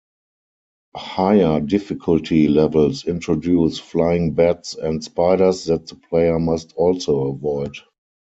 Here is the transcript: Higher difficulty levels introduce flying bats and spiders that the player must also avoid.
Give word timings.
Higher 0.95 1.59
difficulty 1.59 2.47
levels 2.47 3.05
introduce 3.05 3.77
flying 3.77 4.33
bats 4.33 4.73
and 4.73 5.03
spiders 5.03 5.65
that 5.65 5.85
the 5.85 5.95
player 5.95 6.39
must 6.39 6.73
also 6.75 7.27
avoid. 7.27 7.73